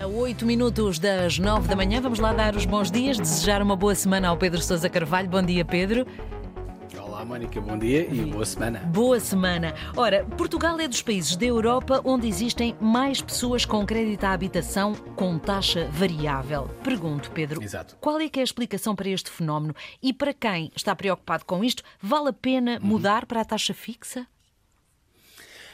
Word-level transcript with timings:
A 0.00 0.06
8 0.06 0.46
minutos 0.46 0.98
das 0.98 1.38
9 1.38 1.68
da 1.68 1.76
manhã, 1.76 2.00
vamos 2.00 2.18
lá 2.18 2.32
dar 2.32 2.56
os 2.56 2.64
bons 2.64 2.90
dias, 2.90 3.18
desejar 3.18 3.60
uma 3.60 3.76
boa 3.76 3.94
semana 3.94 4.28
ao 4.28 4.36
Pedro 4.38 4.62
Sousa 4.62 4.88
Carvalho. 4.88 5.28
Bom 5.28 5.42
dia, 5.42 5.62
Pedro. 5.62 6.06
Olá, 6.98 7.22
Mónica, 7.22 7.60
bom 7.60 7.78
dia 7.78 8.08
e 8.10 8.24
boa 8.24 8.46
semana. 8.46 8.78
Boa 8.78 9.20
semana. 9.20 9.74
Ora, 9.94 10.24
Portugal 10.38 10.80
é 10.80 10.88
dos 10.88 11.02
países 11.02 11.36
da 11.36 11.44
Europa 11.44 12.00
onde 12.02 12.26
existem 12.26 12.74
mais 12.80 13.20
pessoas 13.20 13.66
com 13.66 13.84
crédito 13.84 14.24
à 14.24 14.32
habitação 14.32 14.94
com 15.16 15.38
taxa 15.38 15.86
variável. 15.92 16.70
Pergunto, 16.82 17.30
Pedro, 17.32 17.62
Exato. 17.62 17.94
qual 18.00 18.18
é 18.20 18.28
que 18.30 18.38
é 18.38 18.42
a 18.42 18.44
explicação 18.44 18.96
para 18.96 19.10
este 19.10 19.30
fenómeno? 19.30 19.74
E 20.02 20.14
para 20.14 20.32
quem 20.32 20.72
está 20.74 20.96
preocupado 20.96 21.44
com 21.44 21.62
isto, 21.62 21.82
vale 22.00 22.30
a 22.30 22.32
pena 22.32 22.78
mudar 22.80 23.26
para 23.26 23.42
a 23.42 23.44
taxa 23.44 23.74
fixa? 23.74 24.26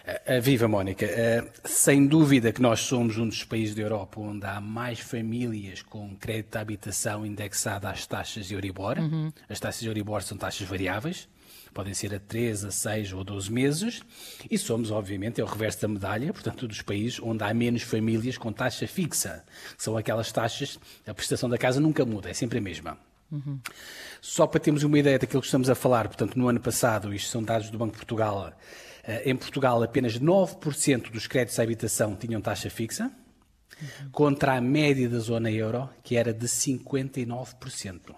Uh, 0.07 0.41
viva, 0.41 0.69
Mónica. 0.69 1.05
Uh, 1.05 1.69
sem 1.69 2.07
dúvida 2.07 2.53
que 2.53 2.63
nós 2.63 2.79
somos 2.81 3.19
um 3.19 3.27
dos 3.27 3.43
países 3.43 3.75
da 3.75 3.83
Europa 3.83 4.21
onde 4.21 4.47
há 4.47 4.61
mais 4.61 5.01
famílias 5.01 5.83
com 5.83 6.15
crédito 6.15 6.55
à 6.55 6.61
habitação 6.61 7.27
indexada 7.27 7.91
às 7.91 8.07
taxas 8.07 8.47
de 8.47 8.55
Euribor. 8.55 9.01
Uhum. 9.01 9.33
As 9.49 9.59
taxas 9.59 9.81
de 9.81 9.89
Euribor 9.89 10.23
são 10.23 10.39
taxas 10.39 10.69
variáveis, 10.69 11.29
podem 11.75 11.93
ser 11.93 12.15
a 12.15 12.21
3, 12.21 12.67
a 12.67 12.71
6 12.71 13.15
ou 13.15 13.25
12 13.25 13.53
meses. 13.53 14.01
E 14.49 14.57
somos, 14.57 14.93
obviamente, 14.93 15.41
é 15.41 15.45
o 15.45 15.47
reverso 15.47 15.83
da 15.83 15.89
medalha, 15.89 16.33
portanto, 16.33 16.69
dos 16.69 16.83
países 16.83 17.19
onde 17.21 17.43
há 17.43 17.53
menos 17.53 17.83
famílias 17.83 18.39
com 18.39 18.53
taxa 18.53 18.87
fixa. 18.87 19.45
São 19.77 19.97
aquelas 19.97 20.31
taxas, 20.31 20.79
a 21.05 21.13
prestação 21.13 21.49
da 21.49 21.59
casa 21.59 21.81
nunca 21.81 22.05
muda, 22.05 22.31
é 22.31 22.33
sempre 22.33 22.59
a 22.59 22.63
mesma. 22.63 22.97
Uhum. 23.31 23.59
Só 24.21 24.47
para 24.47 24.61
termos 24.61 24.83
uma 24.83 24.99
ideia 24.99 25.19
daquilo 25.19 25.41
que 25.41 25.47
estamos 25.47 25.69
a 25.69 25.75
falar, 25.75 26.07
portanto, 26.07 26.37
no 26.37 26.49
ano 26.49 26.61
passado, 26.61 27.13
isto 27.13 27.29
são 27.29 27.43
dados 27.43 27.71
do 27.71 27.79
Banco 27.79 27.93
de 27.93 27.99
Portugal, 27.99 28.49
eh, 28.49 28.55
em 29.25 29.37
Portugal 29.37 29.83
apenas 29.83 30.19
9% 30.19 31.11
dos 31.11 31.27
créditos 31.27 31.59
à 31.59 31.63
habitação 31.63 32.17
tinham 32.17 32.41
taxa 32.41 32.69
fixa, 32.69 33.11
uhum. 33.81 34.11
contra 34.11 34.57
a 34.57 34.61
média 34.61 35.09
da 35.09 35.19
zona 35.19 35.51
euro, 35.51 35.89
que 36.03 36.17
era 36.17 36.33
de 36.33 36.47
59%. 36.47 38.15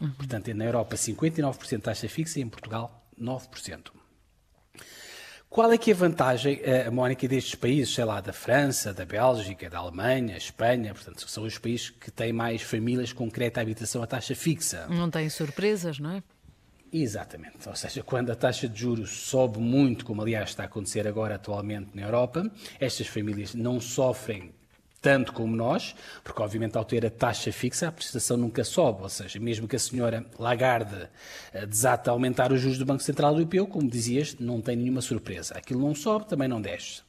Uhum. 0.00 0.10
Portanto, 0.12 0.52
na 0.54 0.64
Europa 0.64 0.96
59% 0.96 1.80
taxa 1.80 2.08
fixa 2.08 2.40
e 2.40 2.42
em 2.42 2.48
Portugal 2.48 3.06
9%. 3.20 3.92
Qual 5.48 5.70
é 5.70 5.76
que 5.76 5.90
é 5.90 5.94
a 5.94 5.96
vantagem, 5.96 6.62
a 6.86 6.90
Mónica, 6.90 7.28
destes 7.28 7.54
países, 7.54 7.94
sei 7.94 8.06
lá, 8.06 8.22
da 8.22 8.32
França, 8.32 8.94
da 8.94 9.04
Bélgica, 9.04 9.68
da 9.68 9.78
Alemanha, 9.78 10.34
Espanha, 10.34 10.94
portanto, 10.94 11.28
são 11.28 11.44
os 11.44 11.58
países 11.58 11.90
que 11.90 12.10
têm 12.10 12.32
mais 12.32 12.62
famílias 12.62 13.12
com 13.12 13.30
crédito 13.30 13.58
à 13.58 13.60
habitação 13.60 14.02
a 14.02 14.06
taxa 14.06 14.34
fixa. 14.34 14.86
Não 14.88 15.10
têm 15.10 15.28
surpresas, 15.28 15.98
não 15.98 16.12
é? 16.12 16.22
Exatamente. 16.92 17.66
Ou 17.66 17.74
seja, 17.74 18.02
quando 18.02 18.30
a 18.30 18.36
taxa 18.36 18.68
de 18.68 18.78
juros 18.78 19.10
sobe 19.10 19.58
muito, 19.58 20.04
como 20.04 20.20
aliás 20.20 20.50
está 20.50 20.64
a 20.64 20.66
acontecer 20.66 21.08
agora 21.08 21.36
atualmente 21.36 21.90
na 21.94 22.02
Europa, 22.02 22.50
estas 22.78 23.06
famílias 23.06 23.54
não 23.54 23.80
sofrem 23.80 24.52
tanto 25.00 25.32
como 25.32 25.56
nós, 25.56 25.96
porque 26.22 26.40
obviamente 26.40 26.76
ao 26.76 26.84
ter 26.84 27.04
a 27.04 27.10
taxa 27.10 27.50
fixa 27.50 27.88
a 27.88 27.92
prestação 27.92 28.36
nunca 28.36 28.62
sobe, 28.62 29.02
ou 29.02 29.08
seja, 29.08 29.40
mesmo 29.40 29.66
que 29.66 29.74
a 29.74 29.78
senhora 29.78 30.24
Lagarde 30.38 31.08
eh, 31.52 31.66
desate 31.66 32.08
a 32.08 32.12
aumentar 32.12 32.52
os 32.52 32.60
juros 32.60 32.78
do 32.78 32.84
Banco 32.84 33.02
Central 33.02 33.32
Europeu, 33.32 33.66
como 33.66 33.90
dizias, 33.90 34.36
não 34.38 34.60
tem 34.60 34.76
nenhuma 34.76 35.00
surpresa. 35.00 35.54
Aquilo 35.56 35.80
não 35.80 35.94
sobe, 35.94 36.28
também 36.28 36.46
não 36.46 36.60
desce. 36.60 37.02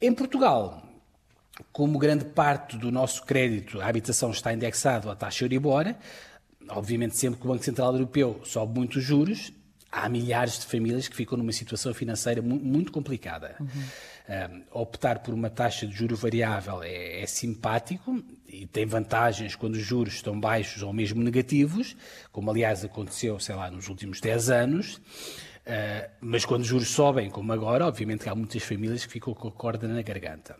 Em 0.00 0.12
Portugal, 0.12 0.82
como 1.72 1.98
grande 1.98 2.24
parte 2.24 2.76
do 2.76 2.90
nosso 2.90 3.24
crédito, 3.24 3.80
a 3.80 3.86
habitação 3.86 4.32
está 4.32 4.52
indexado 4.52 5.08
à 5.08 5.14
taxa 5.14 5.44
Euribor, 5.44 5.94
obviamente 6.70 7.16
sempre 7.16 7.40
que 7.40 7.46
o 7.46 7.50
Banco 7.50 7.64
Central 7.64 7.92
Europeu 7.92 8.40
sobe 8.44 8.78
muito 8.78 8.98
os 8.98 9.04
juros, 9.04 9.52
há 9.90 10.08
milhares 10.08 10.58
de 10.58 10.66
famílias 10.66 11.08
que 11.08 11.16
ficam 11.16 11.38
numa 11.38 11.52
situação 11.52 11.94
financeira 11.94 12.42
muito 12.42 12.92
complicada. 12.92 13.56
Uhum. 13.58 13.68
Um, 14.28 14.82
optar 14.82 15.20
por 15.20 15.32
uma 15.32 15.48
taxa 15.48 15.86
de 15.86 15.94
juro 15.94 16.14
variável 16.14 16.82
é, 16.82 17.22
é, 17.22 17.26
simpático 17.26 18.22
e 18.46 18.66
tem 18.66 18.84
vantagens 18.84 19.56
quando 19.56 19.76
os 19.76 19.82
juros 19.82 20.14
estão 20.14 20.38
baixos 20.38 20.82
ou 20.82 20.92
mesmo 20.92 21.22
negativos, 21.22 21.96
como 22.30 22.50
aliás 22.50 22.84
aconteceu, 22.84 23.40
sei 23.40 23.54
lá, 23.54 23.70
nos 23.70 23.88
últimos 23.88 24.20
10 24.20 24.50
anos. 24.50 24.96
Uh, 24.96 26.10
mas 26.20 26.44
quando 26.44 26.62
os 26.62 26.68
juros 26.68 26.88
sobem, 26.88 27.30
como 27.30 27.52
agora, 27.52 27.86
obviamente 27.86 28.28
há 28.28 28.34
muitas 28.34 28.62
famílias 28.62 29.04
que 29.04 29.12
ficam 29.12 29.34
com 29.34 29.48
a 29.48 29.52
corda 29.52 29.88
na 29.88 30.02
garganta. 30.02 30.56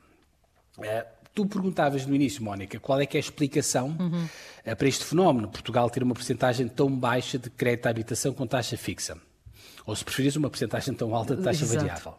Uh, 0.78 1.17
tu 1.34 1.46
perguntavas 1.46 2.06
no 2.06 2.14
início, 2.14 2.42
Mónica, 2.42 2.78
qual 2.78 3.00
é 3.00 3.06
que 3.06 3.16
é 3.16 3.18
a 3.18 3.20
explicação 3.20 3.96
uhum. 3.98 4.24
uh, 4.24 4.76
para 4.76 4.88
este 4.88 5.04
fenómeno, 5.04 5.48
Portugal 5.48 5.88
ter 5.90 6.02
uma 6.02 6.14
porcentagem 6.14 6.68
tão 6.68 6.90
baixa 6.90 7.38
de 7.38 7.50
crédito 7.50 7.86
à 7.86 7.90
habitação 7.90 8.32
com 8.32 8.46
taxa 8.46 8.76
fixa? 8.76 9.16
Ou, 9.86 9.96
se 9.96 10.04
preferires, 10.04 10.36
uma 10.36 10.50
porcentagem 10.50 10.94
tão 10.94 11.14
alta 11.14 11.34
de 11.34 11.42
taxa 11.42 11.64
Exato. 11.64 11.80
variável. 11.80 12.14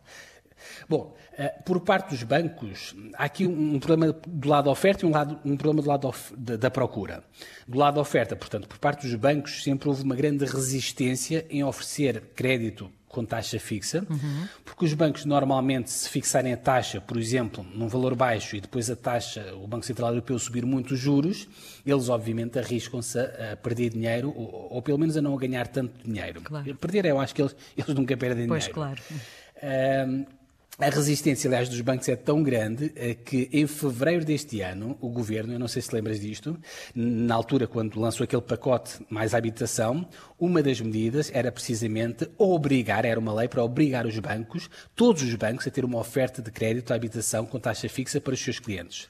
Bom, 0.88 1.16
eh, 1.38 1.50
por 1.66 1.80
parte 1.82 2.10
dos 2.10 2.24
bancos, 2.24 2.96
há 3.14 3.26
aqui 3.26 3.46
um 3.46 3.80
problema 3.80 4.14
do 4.28 4.50
lado 4.50 4.66
da 4.66 4.72
oferta 4.72 5.06
e 5.06 5.08
um, 5.08 5.12
lado, 5.12 5.40
um 5.46 5.56
problema 5.56 5.82
do 5.82 5.88
lado 5.88 6.14
da 6.36 6.72
procura. 6.72 7.24
Do 7.68 7.78
lado 7.78 7.96
da 7.96 8.02
oferta, 8.02 8.36
portanto, 8.36 8.68
por 8.68 8.78
parte 8.78 9.08
dos 9.08 9.16
bancos, 9.16 9.64
sempre 9.64 9.88
houve 9.88 10.04
uma 10.04 10.16
grande 10.16 10.46
resistência 10.46 11.46
em 11.50 11.64
oferecer 11.64 12.32
crédito 12.36 12.92
com 13.10 13.26
taxa 13.26 13.60
fixa, 13.60 14.06
uhum. 14.08 14.48
porque 14.64 14.86
os 14.86 14.94
bancos 14.94 15.26
normalmente, 15.26 15.90
se 15.90 16.08
fixarem 16.08 16.54
a 16.54 16.58
taxa, 16.58 17.02
por 17.02 17.18
exemplo, 17.18 17.66
num 17.74 17.88
valor 17.88 18.16
baixo 18.16 18.56
e 18.56 18.62
depois 18.62 18.90
a 18.90 18.96
taxa, 18.96 19.54
o 19.56 19.68
Banco 19.68 19.86
Central 19.86 20.12
Europeu 20.12 20.38
subir 20.38 20.64
muito 20.64 20.94
os 20.94 21.00
juros, 21.00 21.48
eles 21.86 22.08
obviamente 22.08 22.60
arriscam-se 22.60 23.20
a, 23.20 23.54
a, 23.54 23.58
perder 23.58 23.90
dinheiro 23.90 24.30
ou, 24.30 24.74
ou, 24.74 24.82
pelo 24.82 25.00
menos 25.00 25.18
a 25.18 25.22
não 25.22 25.36
ganhar 25.36 25.68
tanto 25.68 25.92
dinheiro. 26.08 26.42
Claro. 26.42 26.76
Perder, 26.76 27.06
eu 27.06 27.20
acho 27.20 27.34
que 27.34 27.42
eles, 27.42 27.56
eles 27.76 27.94
nunca 27.96 28.16
perdem 28.16 28.48
pois, 28.48 28.66
dinheiro. 28.66 28.80
Pois, 28.80 29.00
claro. 29.00 30.39
A 30.82 30.90
resistência, 30.90 31.50
aliás, 31.50 31.68
dos 31.68 31.82
bancos 31.82 32.08
é 32.08 32.16
tão 32.16 32.42
grande 32.42 32.94
eh, 32.96 33.14
que 33.14 33.50
em 33.52 33.68
fevereiro 33.68 34.24
deste 34.24 34.62
ano, 34.62 34.98
o 35.02 35.10
governo, 35.10 35.52
eu 35.52 35.60
não 35.60 35.68
sei 35.68 35.82
se 35.82 35.94
lembras 35.94 36.22
disto, 36.22 36.58
na 36.96 37.36
altura 37.36 37.68
quando 37.68 38.00
lançou 38.00 38.24
aquele 38.24 38.42
pacote 38.42 39.06
mais 39.10 39.34
habitação, 39.34 40.08
uma 40.40 40.64
das 40.64 40.80
medidas 40.80 41.32
era 41.34 41.52
precisamente 41.52 42.30
obrigar, 42.38 43.04
era 43.04 43.20
uma 43.20 43.34
lei 43.34 43.50
para 43.50 43.62
obrigar 43.62 44.06
os 44.06 44.18
bancos, 44.20 44.70
todos 44.96 45.22
os 45.22 45.36
bancos, 45.36 45.68
a 45.68 45.70
ter 45.70 45.84
uma 45.84 46.00
oferta 46.00 46.42
de 46.42 46.50
crédito 46.50 46.94
à 46.94 46.96
habitação 46.96 47.46
com 47.46 47.60
taxa 47.60 47.90
fixa 47.90 48.22
para 48.22 48.34
os 48.34 48.40
seus 48.42 48.58
clientes. 48.58 49.10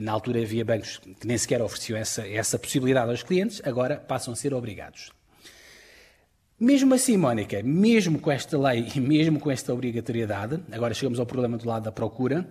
Na 0.00 0.12
altura 0.12 0.40
havia 0.40 0.64
bancos 0.64 0.98
que 0.98 1.26
nem 1.26 1.36
sequer 1.36 1.60
ofereciam 1.60 1.98
essa, 1.98 2.24
essa 2.24 2.56
possibilidade 2.56 3.10
aos 3.10 3.24
clientes, 3.24 3.60
agora 3.64 3.96
passam 3.96 4.32
a 4.32 4.36
ser 4.36 4.54
obrigados. 4.54 5.10
Mesmo 6.60 6.92
assim, 6.92 7.16
Mónica, 7.16 7.62
mesmo 7.62 8.18
com 8.18 8.30
esta 8.30 8.58
lei 8.58 8.86
e 8.94 9.00
mesmo 9.00 9.40
com 9.40 9.50
esta 9.50 9.72
obrigatoriedade, 9.72 10.60
agora 10.70 10.92
chegamos 10.92 11.18
ao 11.18 11.24
problema 11.24 11.56
do 11.56 11.66
lado 11.66 11.84
da 11.84 11.92
procura, 11.92 12.46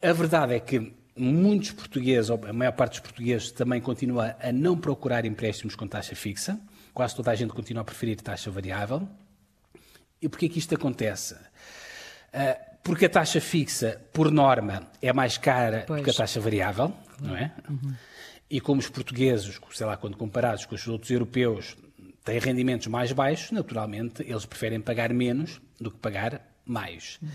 a 0.00 0.12
verdade 0.14 0.54
é 0.54 0.60
que 0.60 0.90
muitos 1.14 1.70
portugueses, 1.72 2.30
ou 2.30 2.40
a 2.48 2.52
maior 2.54 2.72
parte 2.72 2.92
dos 2.92 3.00
portugueses, 3.00 3.52
também 3.52 3.78
continua 3.78 4.34
a 4.40 4.50
não 4.50 4.78
procurar 4.78 5.26
empréstimos 5.26 5.76
com 5.76 5.86
taxa 5.86 6.16
fixa. 6.16 6.58
Quase 6.94 7.14
toda 7.14 7.30
a 7.30 7.34
gente 7.34 7.52
continua 7.52 7.82
a 7.82 7.84
preferir 7.84 8.18
taxa 8.22 8.50
variável. 8.50 9.06
E 10.20 10.30
porquê 10.30 10.48
que 10.48 10.58
isto 10.58 10.74
acontece? 10.74 11.36
Ah, 12.32 12.58
porque 12.82 13.04
a 13.04 13.10
taxa 13.10 13.38
fixa, 13.38 14.00
por 14.14 14.30
norma, 14.30 14.88
é 15.02 15.12
mais 15.12 15.36
cara 15.36 15.84
pois. 15.86 16.00
do 16.00 16.04
que 16.04 16.10
a 16.10 16.14
taxa 16.14 16.40
variável, 16.40 16.90
não 17.20 17.36
é? 17.36 17.52
Uhum. 17.68 17.94
E 18.50 18.60
como 18.62 18.80
os 18.80 18.88
portugueses, 18.88 19.60
sei 19.72 19.86
lá, 19.86 19.96
quando 19.96 20.16
comparados 20.16 20.64
com 20.64 20.74
os 20.74 20.86
outros 20.88 21.10
europeus, 21.10 21.76
têm 22.24 22.38
rendimentos 22.38 22.86
mais 22.86 23.12
baixos, 23.12 23.50
naturalmente 23.50 24.22
eles 24.22 24.44
preferem 24.44 24.80
pagar 24.80 25.12
menos 25.12 25.60
do 25.80 25.90
que 25.90 25.98
pagar 25.98 26.40
mais. 26.64 27.18
Uhum. 27.22 27.28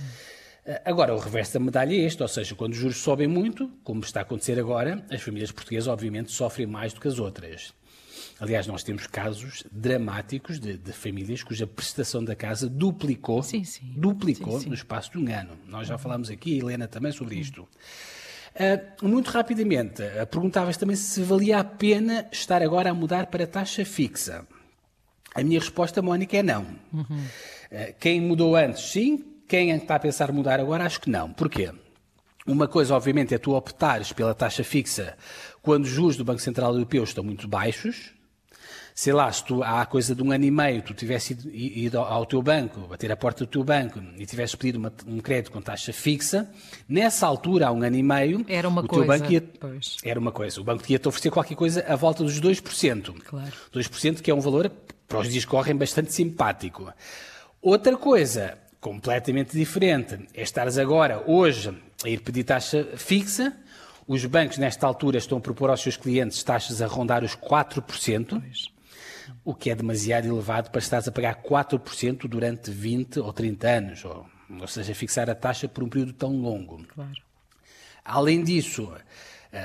Agora, 0.83 1.15
o 1.15 1.17
reverso 1.17 1.53
da 1.53 1.59
medalha 1.61 1.93
é 1.93 1.99
este, 1.99 2.21
ou 2.21 2.27
seja, 2.27 2.53
quando 2.53 2.73
os 2.73 2.77
juros 2.77 2.97
sobem 2.97 3.27
muito, 3.27 3.71
como 3.85 4.01
está 4.01 4.19
a 4.19 4.23
acontecer 4.23 4.59
agora, 4.59 5.05
as 5.09 5.21
famílias 5.21 5.49
portuguesas 5.49 5.87
obviamente 5.87 6.31
sofrem 6.31 6.67
mais 6.67 6.91
do 6.91 6.99
que 6.99 7.07
as 7.07 7.19
outras. 7.19 7.73
Aliás, 8.39 8.67
nós 8.67 8.83
temos 8.83 9.07
casos 9.07 9.63
dramáticos 9.71 10.59
de, 10.59 10.77
de 10.77 10.91
famílias 10.91 11.41
cuja 11.41 11.65
prestação 11.65 12.23
da 12.23 12.35
casa 12.35 12.69
duplicou, 12.69 13.41
sim, 13.41 13.63
sim. 13.63 13.93
duplicou 13.95 14.59
sim, 14.59 14.67
no 14.67 14.75
espaço 14.75 15.11
de 15.11 15.17
um 15.17 15.33
ano. 15.33 15.57
Nós 15.67 15.87
já 15.87 15.97
falámos 15.97 16.29
aqui, 16.29 16.59
Helena, 16.59 16.87
também 16.87 17.11
sobre 17.11 17.35
isto. 17.35 17.61
Uh, 17.61 19.07
muito 19.07 19.29
rapidamente, 19.29 20.01
uh, 20.01 20.27
perguntavas 20.27 20.77
também 20.77 20.95
se 20.95 21.21
valia 21.21 21.59
a 21.59 21.63
pena 21.63 22.27
estar 22.31 22.61
agora 22.61 22.89
a 22.89 22.93
mudar 22.93 23.27
para 23.27 23.47
taxa 23.47 23.85
fixa. 23.85 24.45
A 25.35 25.43
minha 25.43 25.59
resposta, 25.59 26.01
Mónica, 26.01 26.37
é 26.37 26.43
não. 26.43 26.65
Uhum. 26.91 27.23
Quem 27.99 28.19
mudou 28.21 28.55
antes, 28.55 28.91
sim. 28.91 29.23
Quem 29.47 29.71
está 29.71 29.95
a 29.95 29.99
pensar 29.99 30.31
mudar 30.31 30.59
agora, 30.59 30.85
acho 30.85 30.99
que 30.99 31.09
não. 31.09 31.31
Porquê? 31.31 31.71
Uma 32.45 32.67
coisa, 32.67 32.95
obviamente, 32.95 33.33
é 33.33 33.37
tu 33.37 33.53
optares 33.53 34.11
pela 34.13 34.33
taxa 34.33 34.63
fixa 34.63 35.17
quando 35.61 35.83
os 35.83 35.89
juros 35.89 36.15
do 36.15 36.23
Banco 36.23 36.39
Central 36.39 36.73
Europeu 36.73 37.03
estão 37.03 37.23
muito 37.23 37.45
baixos, 37.45 38.13
sei 38.95 39.13
lá, 39.13 39.31
se 39.31 39.43
tu 39.43 39.61
há 39.61 39.85
coisa 39.85 40.15
de 40.15 40.23
um 40.23 40.31
ano 40.31 40.45
e 40.45 40.49
meio, 40.49 40.81
tu 40.81 40.93
tivesse 40.93 41.33
ido, 41.33 41.49
ido 41.53 41.99
ao 41.99 42.25
teu 42.25 42.41
banco, 42.41 42.79
bater 42.87 43.11
a 43.11 43.15
porta 43.15 43.45
do 43.45 43.47
teu 43.47 43.63
banco 43.63 44.01
e 44.17 44.25
tivesse 44.25 44.57
pedido 44.57 44.79
uma, 44.79 44.91
um 45.05 45.19
crédito 45.19 45.51
com 45.51 45.61
taxa 45.61 45.93
fixa, 45.93 46.49
nessa 46.89 47.27
altura, 47.27 47.67
há 47.67 47.71
um 47.71 47.83
ano 47.83 47.95
e 47.95 48.01
meio, 48.01 48.45
era 48.47 48.67
uma 48.67 48.81
o 48.81 48.87
coisa, 48.87 49.05
teu 49.05 49.19
banco 49.19 49.31
ia, 49.31 49.41
pois. 49.59 49.97
era 50.03 50.19
uma 50.19 50.31
coisa. 50.31 50.59
O 50.59 50.63
banco 50.63 50.83
ia-te 50.89 51.07
oferecer 51.07 51.29
qualquer 51.29 51.55
coisa 51.55 51.85
à 51.87 51.95
volta 51.95 52.23
dos 52.23 52.41
2%. 52.41 53.13
Claro. 53.23 53.53
2% 53.71 54.21
que 54.21 54.31
é 54.31 54.33
um 54.33 54.39
valor, 54.39 54.71
para 55.07 55.19
os 55.19 55.29
dias 55.29 55.45
que 55.45 55.51
correm, 55.51 55.75
bastante 55.75 56.11
simpático. 56.13 56.91
Outra 57.61 57.95
coisa, 57.97 58.57
completamente 58.79 59.57
diferente, 59.57 60.27
é 60.33 60.41
estares 60.41 60.77
agora, 60.77 61.23
hoje, 61.25 61.75
a 62.03 62.09
ir 62.09 62.21
pedir 62.21 62.43
taxa 62.43 62.87
fixa, 62.95 63.55
Os 64.07 64.23
bancos, 64.23 64.57
nesta 64.57 64.87
altura, 64.87 65.17
estão 65.17 65.37
a 65.37 65.41
propor 65.41 65.69
aos 65.69 65.81
seus 65.81 65.97
clientes 65.97 66.41
taxas 66.41 66.81
a 66.81 66.87
rondar 66.87 67.25
os 67.25 67.35
4%, 67.35 68.41
pois. 68.41 68.71
o 69.43 69.53
que 69.53 69.69
é 69.69 69.75
demasiado 69.75 70.25
elevado 70.25 70.71
para 70.71 70.79
estares 70.79 71.09
a 71.09 71.11
pagar 71.11 71.43
4% 71.43 72.25
durante 72.25 72.71
20 72.71 73.19
ou 73.19 73.33
30 73.33 73.67
anos, 73.67 74.05
ou, 74.05 74.25
ou 74.61 74.67
seja, 74.67 74.95
fixar 74.95 75.29
a 75.29 75.35
taxa 75.35 75.67
por 75.67 75.83
um 75.83 75.89
período 75.89 76.13
tão 76.13 76.39
longo. 76.39 76.81
Claro. 76.87 77.21
Além 78.05 78.41
disso, 78.41 78.93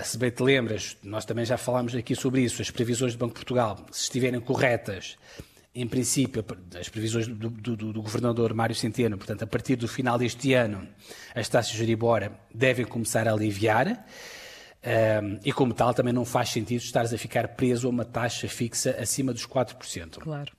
se 0.03 0.17
bem 0.17 0.31
te 0.31 0.43
lembras, 0.43 0.97
nós 1.03 1.25
também 1.25 1.45
já 1.45 1.57
falámos 1.57 1.95
aqui 1.95 2.15
sobre 2.15 2.43
isso, 2.43 2.63
as 2.63 2.71
previsões 2.71 3.15
do 3.15 3.19
Banco 3.19 3.35
de 3.35 3.41
Portugal, 3.41 3.85
se 3.91 4.03
estiverem 4.03 4.41
corretas, 4.41 5.17
em 5.75 5.87
princípio, 5.87 6.45
as 6.79 6.89
previsões 6.89 7.27
do, 7.27 7.49
do, 7.49 7.77
do, 7.77 8.03
governador 8.03 8.53
Mário 8.53 8.75
Centeno, 8.75 9.17
portanto, 9.17 9.43
a 9.43 9.47
partir 9.47 9.77
do 9.77 9.89
final 9.89 10.19
deste 10.19 10.53
ano, 10.53 10.87
as 11.35 11.49
taxas 11.49 11.73
de 11.73 11.79
Juribora 11.79 12.33
devem 12.55 12.85
começar 12.85 13.27
a 13.27 13.33
aliviar. 13.33 13.89
Um, 13.89 13.95
ehm, 14.83 15.39
e 15.45 15.53
como 15.53 15.73
tal, 15.73 15.95
também 15.95 16.13
não 16.13 16.25
faz 16.25 16.51
sentido 16.51 16.83
estares 16.83 17.13
a 17.13 17.19
ficar 17.19 17.49
preso 17.49 17.87
a 17.87 17.91
uma 17.91 18.05
taxa 18.05 18.49
fixa 18.49 18.97
acima 19.01 19.33
dos 19.33 19.47
4%. 19.47 20.19
Claro. 20.19 20.53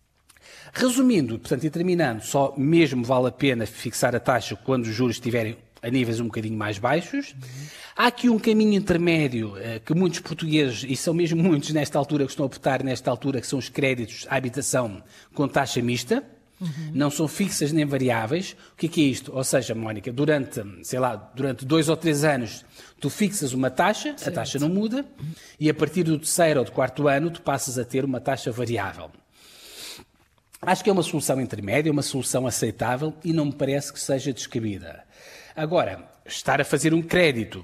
Resumindo, 0.74 1.38
portanto, 1.38 1.64
e 1.64 1.70
terminando, 1.70 2.22
só 2.22 2.54
mesmo 2.58 3.04
vale 3.04 3.28
a 3.28 3.32
pena 3.32 3.66
fixar 3.66 4.16
a 4.16 4.20
taxa 4.20 4.56
quando 4.56 4.86
os 4.86 4.96
juros 4.96 5.18
estiverem 5.18 5.58
a 5.82 5.90
níveis 5.90 6.20
um 6.20 6.26
bocadinho 6.26 6.58
mais 6.58 6.80
baixos. 6.80 7.36
Há 7.96 8.08
aqui 8.08 8.28
um 8.28 8.40
caminho 8.40 8.74
intermédio 8.74 9.56
eh, 9.58 9.80
que 9.80 9.94
muitos 9.94 10.20
portugueses, 10.20 10.84
e 10.88 10.96
são 10.96 11.14
mesmo 11.14 11.42
muitos 11.42 11.70
nesta 11.72 12.00
altura 12.00 12.26
que 12.26 12.32
estão 12.32 12.44
a 12.44 12.48
optar 12.48 12.84
nesta 12.84 13.12
altura, 13.12 13.40
que 13.40 13.46
são 13.46 13.60
os 13.60 13.70
créditos 13.70 14.26
à 14.30 14.36
habitação 14.36 15.04
com 15.34 15.48
taxa 15.48 15.80
mista. 15.82 16.24
Uhum. 16.60 16.92
Não 16.94 17.12
são 17.12 17.28
fixas 17.28 17.72
nem 17.72 17.86
variáveis. 17.86 18.56
O 18.74 18.78
que 18.78 18.88
é, 18.88 18.90
que 18.90 19.02
é 19.02 19.04
isto? 19.06 19.32
Ou 19.36 19.44
seja, 19.44 19.76
Mónica, 19.76 20.12
durante, 20.12 20.64
sei 20.82 20.98
lá, 20.98 21.16
durante 21.16 21.66
dois 21.66 21.88
ou 21.88 21.96
três 21.96 22.24
anos, 22.24 22.66
tu 23.00 23.12
fixas 23.12 23.54
uma 23.54 23.70
taxa, 23.70 24.16
certo. 24.18 24.28
a 24.28 24.32
taxa 24.32 24.58
não 24.58 24.70
muda, 24.70 25.06
e 25.60 25.70
a 25.70 25.74
partir 25.74 26.04
do 26.04 26.18
terceiro 26.18 26.62
ou 26.62 26.66
do 26.66 26.72
quarto 26.72 27.08
ano, 27.08 27.30
tu 27.30 27.42
passas 27.42 27.78
a 27.78 27.86
ter 27.86 28.04
uma 28.04 28.20
taxa 28.20 28.52
variável. 28.52 29.12
Acho 30.62 30.84
que 30.84 30.90
é 30.90 30.94
uma 30.94 31.04
solução 31.04 31.42
intermédia, 31.42 31.92
uma 31.92 32.02
solução 32.02 32.48
aceitável 32.48 33.14
e 33.24 33.34
não 33.34 33.46
me 33.46 33.54
parece 33.54 33.92
que 33.92 34.00
seja 34.00 34.32
descabida. 34.32 35.04
Agora, 35.56 36.10
estar 36.26 36.60
a 36.60 36.66
fazer 36.66 36.94
um 36.94 37.02
crédito 37.02 37.64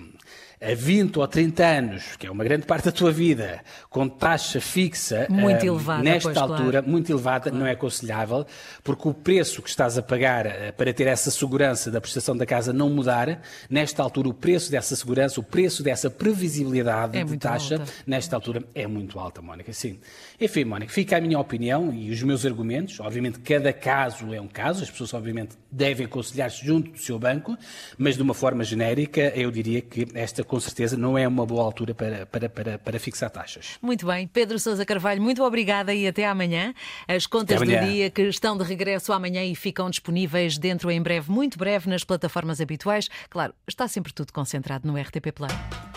a 0.62 0.74
20 0.74 1.20
ou 1.20 1.28
30 1.28 1.66
anos, 1.66 2.16
que 2.18 2.28
é 2.28 2.32
uma 2.32 2.44
grande 2.44 2.66
parte 2.66 2.86
da 2.86 2.92
tua 2.92 3.12
vida, 3.12 3.62
com 3.90 4.10
taxa 4.10 4.60
fixa 4.60 5.26
muito 5.30 5.64
uh, 5.64 5.68
elevada, 5.68 6.04
nesta 6.04 6.30
pois, 6.30 6.38
altura, 6.38 6.72
claro. 6.72 6.90
muito 6.90 7.12
elevada, 7.12 7.44
claro. 7.44 7.58
não 7.58 7.66
é 7.66 7.72
aconselhável, 7.72 8.46
porque 8.84 9.08
o 9.08 9.14
preço 9.14 9.62
que 9.62 9.70
estás 9.70 9.98
a 9.98 10.02
pagar 10.02 10.46
uh, 10.48 10.74
para 10.76 10.94
ter 10.94 11.08
essa 11.08 11.32
segurança 11.32 11.90
da 11.90 12.02
prestação 12.02 12.36
da 12.36 12.46
casa 12.46 12.74
não 12.74 12.90
mudar, 12.90 13.42
nesta 13.70 14.04
altura 14.04 14.28
o 14.28 14.34
preço 14.34 14.70
dessa 14.70 14.96
segurança, 14.96 15.40
o 15.40 15.44
preço 15.44 15.82
dessa 15.82 16.10
previsibilidade 16.10 17.18
é 17.18 17.24
de 17.24 17.38
taxa, 17.38 17.76
alta. 17.76 17.92
nesta 18.06 18.36
altura 18.36 18.64
é 18.76 18.86
muito 18.86 19.18
alta, 19.18 19.42
Mónica, 19.42 19.72
sim. 19.72 19.98
Enfim, 20.42 20.66
Mónica, 20.66 20.92
fica 20.92 21.18
a 21.18 21.22
minha 21.22 21.40
opinião 21.40 21.94
e 21.94 22.12
os 22.12 22.22
meus 22.22 22.46
argumentos. 22.46 23.00
Obviamente, 23.00 23.40
cada 23.40 23.72
caso 23.72 24.34
é 24.34 24.42
um 24.42 24.48
caso, 24.48 24.84
as 24.84 24.92
pessoas, 24.92 25.14
obviamente, 25.14 25.56
devem 25.72 26.06
aconselhar-se 26.06 26.66
junto 26.66 26.92
do 26.92 26.98
seu 26.98 27.18
banco, 27.18 27.58
mas 27.98 28.16
de 28.16 28.22
uma 28.22 28.34
forma 28.34 28.64
genérica, 28.64 29.22
eu 29.36 29.52
diria 29.52 29.82
que 29.82 30.08
esta 30.14 30.44
com 30.50 30.60
certeza 30.60 30.98
não 30.98 31.18
é 31.18 31.28
uma 31.28 31.46
boa 31.46 31.64
altura 31.64 31.94
para, 31.94 32.26
para, 32.26 32.50
para, 32.50 32.78
para 32.78 33.00
fixar 33.00 33.30
taxas. 33.30 33.78
Muito 33.82 34.06
bem. 34.06 34.28
Pedro 34.28 34.58
Sousa 34.60 34.84
Carvalho, 34.86 35.22
muito 35.22 35.44
obrigada 35.44 35.94
e 35.94 36.08
até 36.08 36.26
amanhã. 36.26 36.74
As 37.08 37.28
contas 37.28 37.62
amanhã. 37.62 37.82
do 37.82 37.88
dia 37.88 38.10
que 38.10 38.24
estão 38.24 38.58
de 38.58 38.64
regresso 38.64 39.14
amanhã 39.14 39.46
e 39.46 39.56
ficam 39.56 39.90
disponíveis 39.90 40.58
dentro 40.58 40.90
em 40.90 41.02
breve, 41.02 41.32
muito 41.32 41.58
breve, 41.58 41.88
nas 41.88 42.04
plataformas 42.04 42.60
habituais. 42.60 43.08
Claro, 43.30 43.54
está 43.68 43.88
sempre 43.88 44.12
tudo 44.12 44.34
concentrado 44.34 44.88
no 44.88 45.00
RTP 45.00 45.32
Play. 45.34 45.89